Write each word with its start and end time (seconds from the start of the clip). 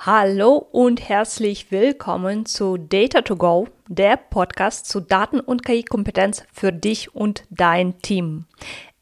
Hallo 0.00 0.68
und 0.70 1.08
herzlich 1.08 1.72
willkommen 1.72 2.46
zu 2.46 2.76
Data 2.76 3.20
to 3.22 3.34
Go, 3.34 3.66
der 3.88 4.16
Podcast 4.16 4.86
zu 4.86 5.00
Daten- 5.00 5.40
und 5.40 5.64
KI-Kompetenz 5.64 6.44
für 6.52 6.72
dich 6.72 7.16
und 7.16 7.42
dein 7.50 8.00
Team. 8.00 8.44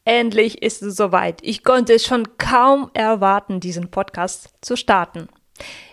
Endlich 0.06 0.62
ist 0.62 0.80
es 0.80 0.96
soweit. 0.96 1.40
Ich 1.42 1.64
konnte 1.64 1.92
es 1.92 2.06
schon 2.06 2.38
kaum 2.38 2.90
erwarten, 2.94 3.60
diesen 3.60 3.90
Podcast 3.90 4.54
zu 4.62 4.74
starten. 4.74 5.28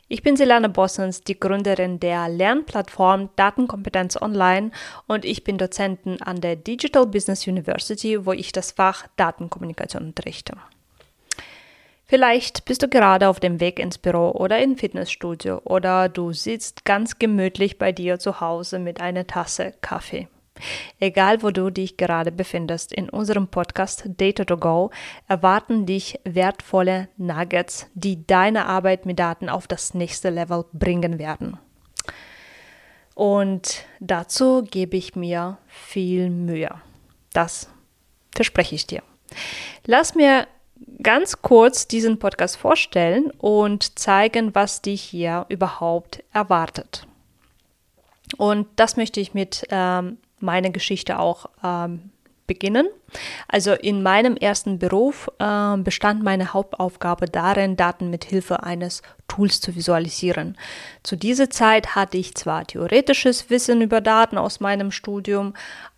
Ich 0.07 0.23
bin 0.23 0.37
Silane 0.37 0.69
Bossens, 0.69 1.19
die 1.21 1.37
Gründerin 1.37 1.99
der 1.99 2.29
Lernplattform 2.29 3.29
Datenkompetenz 3.35 4.15
Online 4.21 4.71
und 5.07 5.25
ich 5.25 5.43
bin 5.43 5.57
Dozentin 5.57 6.21
an 6.21 6.39
der 6.39 6.55
Digital 6.55 7.07
Business 7.07 7.45
University, 7.45 8.25
wo 8.25 8.31
ich 8.31 8.53
das 8.53 8.71
Fach 8.71 9.05
Datenkommunikation 9.17 10.05
unterrichte. 10.05 10.53
Vielleicht 12.05 12.65
bist 12.65 12.83
du 12.83 12.87
gerade 12.87 13.29
auf 13.29 13.39
dem 13.39 13.59
Weg 13.59 13.79
ins 13.79 13.97
Büro 13.97 14.31
oder 14.31 14.59
in 14.59 14.77
Fitnessstudio 14.77 15.61
oder 15.63 16.09
du 16.09 16.33
sitzt 16.33 16.85
ganz 16.85 17.17
gemütlich 17.17 17.77
bei 17.77 17.91
dir 17.91 18.19
zu 18.19 18.39
Hause 18.41 18.79
mit 18.79 19.01
einer 19.01 19.25
Tasse 19.25 19.73
Kaffee. 19.81 20.27
Egal, 20.99 21.41
wo 21.41 21.49
du 21.49 21.71
dich 21.71 21.97
gerade 21.97 22.31
befindest, 22.31 22.93
in 22.93 23.09
unserem 23.09 23.47
Podcast 23.47 24.03
Data 24.17 24.45
to 24.45 24.57
Go 24.57 24.91
erwarten 25.27 25.85
dich 25.85 26.19
wertvolle 26.23 27.09
Nuggets, 27.17 27.87
die 27.95 28.25
deine 28.27 28.67
Arbeit 28.67 29.05
mit 29.05 29.17
Daten 29.19 29.49
auf 29.49 29.67
das 29.67 29.93
nächste 29.93 30.29
Level 30.29 30.65
bringen 30.73 31.17
werden. 31.17 31.57
Und 33.15 33.85
dazu 33.99 34.63
gebe 34.63 34.97
ich 34.97 35.15
mir 35.15 35.57
viel 35.67 36.29
Mühe. 36.29 36.69
Das 37.33 37.69
verspreche 38.33 38.75
ich 38.75 38.87
dir. 38.87 39.03
Lass 39.85 40.15
mir 40.15 40.47
ganz 41.01 41.41
kurz 41.41 41.87
diesen 41.87 42.19
Podcast 42.19 42.57
vorstellen 42.57 43.31
und 43.37 43.97
zeigen, 43.99 44.55
was 44.55 44.81
dich 44.81 45.01
hier 45.01 45.45
überhaupt 45.49 46.23
erwartet. 46.31 47.07
Und 48.37 48.67
das 48.75 48.97
möchte 48.97 49.19
ich 49.19 49.33
mit 49.33 49.67
ähm, 49.69 50.17
meiner 50.39 50.69
Geschichte 50.69 51.19
auch 51.19 51.47
ähm, 51.63 52.11
beginnen. 52.47 52.87
Also 53.47 53.73
in 53.73 54.03
meinem 54.03 54.35
ersten 54.35 54.79
Beruf 54.79 55.29
äh, 55.39 55.77
bestand 55.77 56.23
meine 56.23 56.53
Hauptaufgabe 56.53 57.27
darin, 57.27 57.77
Daten 57.77 58.09
mit 58.09 58.25
Hilfe 58.25 58.63
eines 58.63 59.01
Tools 59.27 59.61
zu 59.61 59.75
visualisieren. 59.75 60.57
Zu 61.03 61.15
dieser 61.15 61.49
Zeit 61.49 61.95
hatte 61.95 62.17
ich 62.17 62.35
zwar 62.35 62.65
theoretisches 62.65 63.49
Wissen 63.49 63.81
über 63.81 64.01
Daten 64.01 64.37
aus 64.37 64.59
meinem 64.59 64.91
Studium, 64.91 65.53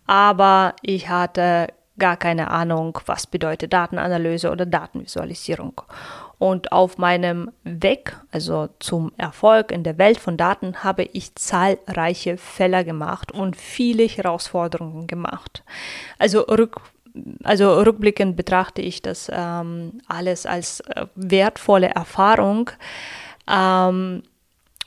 aber 0.06 0.74
ich 0.82 1.08
hatte 1.08 1.68
gar 1.98 2.16
keine 2.16 2.50
Ahnung, 2.50 2.98
was 3.06 3.26
bedeutet 3.26 3.72
Datenanalyse 3.72 4.50
oder 4.50 4.66
Datenvisualisierung. 4.66 5.80
Und 6.38 6.72
auf 6.72 6.98
meinem 6.98 7.50
Weg, 7.64 8.14
also 8.30 8.68
zum 8.78 9.12
Erfolg 9.16 9.72
in 9.72 9.84
der 9.84 9.96
Welt 9.96 10.18
von 10.18 10.36
Daten, 10.36 10.84
habe 10.84 11.04
ich 11.04 11.34
zahlreiche 11.34 12.36
Fälle 12.36 12.84
gemacht 12.84 13.32
und 13.32 13.56
viele 13.56 14.04
Herausforderungen 14.04 15.06
gemacht. 15.06 15.62
Also, 16.18 16.42
rück, 16.42 16.76
also 17.42 17.80
rückblickend 17.80 18.36
betrachte 18.36 18.82
ich 18.82 19.00
das 19.00 19.30
ähm, 19.32 20.02
alles 20.08 20.44
als 20.44 20.80
äh, 20.80 21.06
wertvolle 21.14 21.88
Erfahrung. 21.88 22.70
Ähm, 23.50 24.22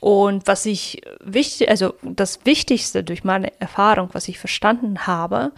und 0.00 0.46
was 0.46 0.66
ich 0.66 1.02
wichtig, 1.20 1.68
also 1.68 1.94
das 2.02 2.44
Wichtigste 2.44 3.04
durch 3.04 3.22
meine 3.22 3.60
Erfahrung, 3.60 4.08
was 4.12 4.28
ich 4.28 4.38
verstanden 4.38 5.06
habe, 5.06 5.52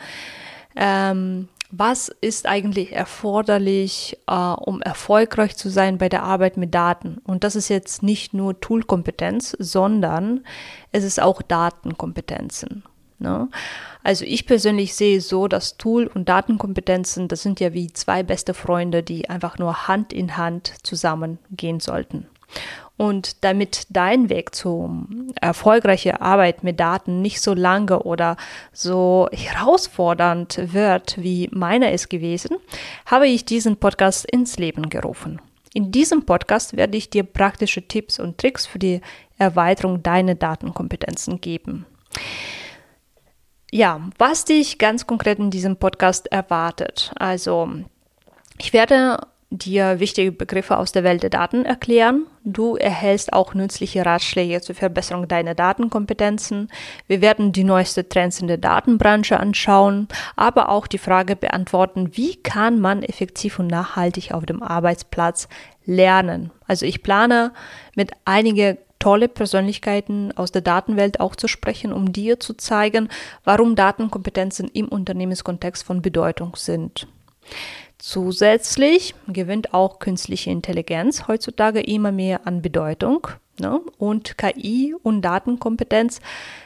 ähm, 0.76 1.48
was 1.74 2.08
ist 2.20 2.46
eigentlich 2.46 2.92
erforderlich, 2.92 4.18
äh, 4.26 4.34
um 4.34 4.82
erfolgreich 4.82 5.56
zu 5.56 5.70
sein 5.70 5.96
bei 5.96 6.10
der 6.10 6.22
Arbeit 6.22 6.58
mit 6.58 6.74
Daten? 6.74 7.18
Und 7.24 7.44
das 7.44 7.56
ist 7.56 7.70
jetzt 7.70 8.02
nicht 8.02 8.34
nur 8.34 8.60
Toolkompetenz, 8.60 9.56
sondern 9.58 10.44
es 10.92 11.02
ist 11.02 11.20
auch 11.20 11.40
Datenkompetenzen. 11.40 12.84
Ne? 13.18 13.48
Also 14.02 14.26
ich 14.26 14.46
persönlich 14.46 14.94
sehe 14.94 15.22
so, 15.22 15.48
dass 15.48 15.78
Tool- 15.78 16.10
und 16.12 16.28
Datenkompetenzen, 16.28 17.28
das 17.28 17.42
sind 17.42 17.58
ja 17.60 17.72
wie 17.72 17.90
zwei 17.92 18.22
beste 18.22 18.52
Freunde, 18.52 19.02
die 19.02 19.30
einfach 19.30 19.58
nur 19.58 19.88
Hand 19.88 20.12
in 20.12 20.36
Hand 20.36 20.74
zusammengehen 20.82 21.80
sollten. 21.80 22.26
Und 22.96 23.42
damit 23.42 23.86
dein 23.88 24.28
Weg 24.28 24.54
zum 24.54 25.32
erfolgreichen 25.40 26.12
Arbeit 26.12 26.62
mit 26.62 26.78
Daten 26.78 27.22
nicht 27.22 27.40
so 27.40 27.54
lange 27.54 28.02
oder 28.02 28.36
so 28.72 29.28
herausfordernd 29.32 30.72
wird, 30.72 31.20
wie 31.20 31.48
meiner 31.52 31.90
es 31.90 32.08
gewesen, 32.08 32.58
habe 33.06 33.26
ich 33.26 33.44
diesen 33.44 33.76
Podcast 33.76 34.30
ins 34.30 34.58
Leben 34.58 34.88
gerufen. 34.88 35.40
In 35.74 35.90
diesem 35.90 36.26
Podcast 36.26 36.76
werde 36.76 36.98
ich 36.98 37.08
dir 37.08 37.24
praktische 37.24 37.88
Tipps 37.88 38.20
und 38.20 38.36
Tricks 38.38 38.66
für 38.66 38.78
die 38.78 39.00
Erweiterung 39.38 40.02
deiner 40.02 40.34
Datenkompetenzen 40.34 41.40
geben. 41.40 41.86
Ja, 43.70 44.02
was 44.18 44.44
dich 44.44 44.78
ganz 44.78 45.06
konkret 45.06 45.38
in 45.38 45.50
diesem 45.50 45.76
Podcast 45.78 46.30
erwartet. 46.30 47.10
Also, 47.16 47.70
ich 48.58 48.74
werde 48.74 49.16
dir 49.58 50.00
wichtige 50.00 50.32
Begriffe 50.32 50.78
aus 50.78 50.92
der 50.92 51.04
Welt 51.04 51.22
der 51.22 51.30
Daten 51.30 51.64
erklären. 51.64 52.26
Du 52.44 52.76
erhältst 52.76 53.32
auch 53.32 53.54
nützliche 53.54 54.04
Ratschläge 54.04 54.60
zur 54.60 54.74
Verbesserung 54.74 55.28
deiner 55.28 55.54
Datenkompetenzen. 55.54 56.68
Wir 57.06 57.20
werden 57.20 57.52
die 57.52 57.64
neuesten 57.64 58.08
Trends 58.08 58.40
in 58.40 58.48
der 58.48 58.56
Datenbranche 58.56 59.38
anschauen, 59.38 60.08
aber 60.36 60.68
auch 60.70 60.86
die 60.86 60.98
Frage 60.98 61.36
beantworten, 61.36 62.16
wie 62.16 62.36
kann 62.36 62.80
man 62.80 63.02
effektiv 63.02 63.58
und 63.58 63.68
nachhaltig 63.68 64.32
auf 64.32 64.46
dem 64.46 64.62
Arbeitsplatz 64.62 65.48
lernen. 65.84 66.50
Also 66.66 66.86
ich 66.86 67.02
plane 67.02 67.52
mit 67.94 68.12
einigen 68.24 68.78
tolle 68.98 69.28
Persönlichkeiten 69.28 70.30
aus 70.36 70.52
der 70.52 70.62
Datenwelt 70.62 71.18
auch 71.18 71.34
zu 71.34 71.48
sprechen, 71.48 71.92
um 71.92 72.12
dir 72.12 72.38
zu 72.38 72.54
zeigen, 72.54 73.08
warum 73.44 73.74
Datenkompetenzen 73.74 74.68
im 74.68 74.86
Unternehmenskontext 74.88 75.82
von 75.82 76.02
Bedeutung 76.02 76.54
sind. 76.54 77.08
Zusätzlich 78.04 79.14
gewinnt 79.28 79.74
auch 79.74 80.00
künstliche 80.00 80.50
Intelligenz 80.50 81.28
heutzutage 81.28 81.80
immer 81.80 82.10
mehr 82.10 82.48
an 82.48 82.60
Bedeutung. 82.60 83.28
Ne? 83.60 83.80
Und 83.96 84.36
KI 84.36 84.92
und 85.04 85.22
Datenkompetenz 85.22 86.18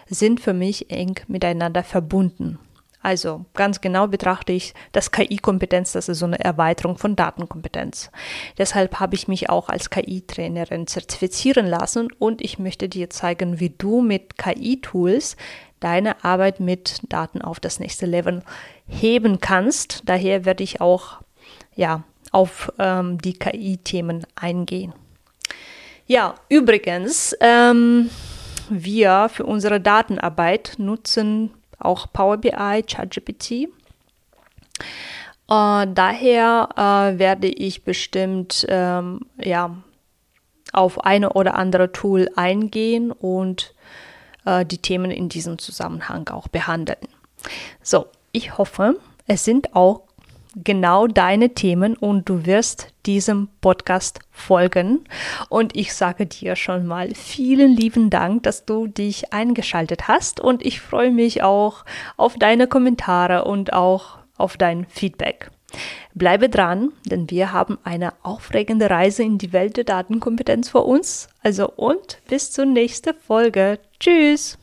sind 0.06 0.40
für 0.40 0.54
mich 0.54 0.90
eng 0.90 1.20
miteinander 1.28 1.84
verbunden. 1.84 2.58
Also 3.02 3.44
ganz 3.52 3.82
genau 3.82 4.06
betrachte 4.06 4.54
ich 4.54 4.72
das 4.92 5.12
KI-Kompetenz, 5.12 5.92
das 5.92 6.08
ist 6.08 6.20
so 6.20 6.24
eine 6.24 6.40
Erweiterung 6.40 6.96
von 6.96 7.16
Datenkompetenz. 7.16 8.10
Deshalb 8.56 8.98
habe 8.98 9.14
ich 9.14 9.28
mich 9.28 9.50
auch 9.50 9.68
als 9.68 9.90
KI-Trainerin 9.90 10.86
zertifizieren 10.86 11.66
lassen 11.66 12.08
und 12.18 12.40
ich 12.40 12.58
möchte 12.58 12.88
dir 12.88 13.10
zeigen, 13.10 13.60
wie 13.60 13.74
du 13.76 14.00
mit 14.00 14.38
KI-Tools 14.38 15.36
deine 15.80 16.24
Arbeit 16.24 16.60
mit 16.60 17.02
Daten 17.10 17.42
auf 17.42 17.60
das 17.60 17.78
nächste 17.78 18.06
Level 18.06 18.42
heben 18.86 19.38
kannst. 19.38 20.02
Daher 20.06 20.46
werde 20.46 20.64
ich 20.64 20.80
auch 20.80 21.20
ja, 21.76 22.02
auf 22.32 22.72
ähm, 22.78 23.18
die 23.18 23.34
KI-Themen 23.34 24.26
eingehen. 24.34 24.92
Ja, 26.06 26.34
übrigens, 26.48 27.36
ähm, 27.40 28.10
wir 28.68 29.28
für 29.32 29.44
unsere 29.44 29.80
Datenarbeit 29.80 30.74
nutzen 30.78 31.52
auch 31.78 32.12
Power 32.12 32.38
BI, 32.38 32.82
ChatGPT. 32.82 33.50
Äh, 33.52 33.68
daher 35.48 36.68
äh, 36.76 37.18
werde 37.18 37.48
ich 37.48 37.84
bestimmt 37.84 38.66
ähm, 38.68 39.20
ja, 39.38 39.76
auf 40.72 41.04
eine 41.04 41.32
oder 41.32 41.54
andere 41.54 41.92
Tool 41.92 42.28
eingehen 42.36 43.12
und 43.12 43.74
äh, 44.44 44.64
die 44.64 44.78
Themen 44.78 45.10
in 45.10 45.28
diesem 45.28 45.58
Zusammenhang 45.58 46.28
auch 46.28 46.48
behandeln. 46.48 47.08
So, 47.82 48.06
ich 48.32 48.58
hoffe, 48.58 48.98
es 49.26 49.44
sind 49.44 49.74
auch 49.76 50.02
genau 50.56 51.06
deine 51.06 51.50
Themen 51.50 51.96
und 51.96 52.28
du 52.28 52.46
wirst 52.46 52.88
diesem 53.04 53.48
Podcast 53.60 54.20
folgen. 54.30 55.04
Und 55.48 55.76
ich 55.76 55.94
sage 55.94 56.26
dir 56.26 56.56
schon 56.56 56.86
mal 56.86 57.14
vielen 57.14 57.76
lieben 57.76 58.10
Dank, 58.10 58.42
dass 58.42 58.64
du 58.64 58.86
dich 58.86 59.32
eingeschaltet 59.32 60.08
hast 60.08 60.40
und 60.40 60.64
ich 60.64 60.80
freue 60.80 61.10
mich 61.10 61.42
auch 61.42 61.84
auf 62.16 62.36
deine 62.36 62.66
Kommentare 62.66 63.44
und 63.44 63.72
auch 63.72 64.18
auf 64.36 64.56
dein 64.56 64.86
Feedback. 64.86 65.50
Bleibe 66.14 66.48
dran, 66.48 66.92
denn 67.04 67.30
wir 67.30 67.52
haben 67.52 67.78
eine 67.84 68.14
aufregende 68.22 68.88
Reise 68.88 69.22
in 69.22 69.38
die 69.38 69.52
Welt 69.52 69.76
der 69.76 69.84
Datenkompetenz 69.84 70.70
vor 70.70 70.86
uns. 70.86 71.28
Also 71.42 71.70
und 71.70 72.18
bis 72.28 72.52
zur 72.52 72.64
nächsten 72.64 73.14
Folge. 73.14 73.78
Tschüss! 74.00 74.58